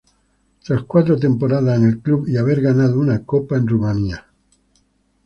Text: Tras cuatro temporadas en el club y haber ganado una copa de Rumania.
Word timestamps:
Tras 0.65 0.83
cuatro 0.85 1.15
temporadas 1.19 1.77
en 1.77 1.87
el 1.87 1.99
club 1.99 2.27
y 2.27 2.35
haber 2.37 2.59
ganado 2.59 2.99
una 2.99 3.23
copa 3.23 3.59
de 3.59 3.69
Rumania. 3.69 4.25